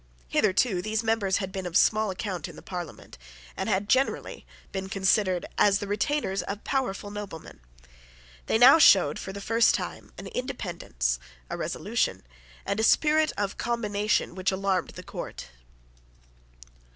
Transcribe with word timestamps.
Hitherto 0.29 0.81
those 0.81 1.03
members 1.03 1.37
had 1.37 1.51
been 1.51 1.67
of 1.67 1.77
small 1.77 2.09
account 2.09 2.47
in 2.47 2.55
the 2.55 2.63
Parliament, 2.63 3.19
and 3.55 3.69
had 3.69 3.87
generally, 3.87 4.47
been 4.71 4.89
considered 4.89 5.45
as 5.59 5.77
the 5.77 5.85
retainers 5.85 6.41
of 6.41 6.63
powerful 6.63 7.11
noblemen. 7.11 7.59
They 8.47 8.57
now 8.57 8.79
showed, 8.79 9.19
for 9.19 9.31
the 9.31 9.39
first 9.39 9.75
time, 9.75 10.11
an 10.17 10.25
independence, 10.25 11.19
a 11.51 11.55
resolution, 11.55 12.23
and 12.65 12.79
a 12.79 12.83
spirit 12.83 13.31
of 13.37 13.59
combination 13.59 14.33
which 14.33 14.51
alarmed 14.51 14.89
the 14.95 15.03
court. 15.03 15.49